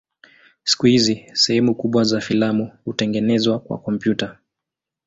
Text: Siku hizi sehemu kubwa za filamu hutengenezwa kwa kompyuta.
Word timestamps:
Siku 0.63 0.85
hizi 0.85 1.25
sehemu 1.33 1.75
kubwa 1.75 2.03
za 2.03 2.21
filamu 2.21 2.71
hutengenezwa 2.85 3.59
kwa 3.59 3.77
kompyuta. 3.77 4.37